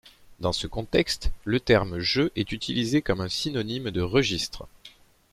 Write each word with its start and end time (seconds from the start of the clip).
Dans 0.39 0.51
ce 0.51 0.65
contexte, 0.65 1.29
le 1.45 1.59
terme 1.59 1.99
jeu 1.99 2.31
est 2.35 2.51
utilisé 2.53 3.03
comme 3.03 3.21
un 3.21 3.29
synonyme 3.29 3.91
de 3.91 4.01
registre. 4.01 4.65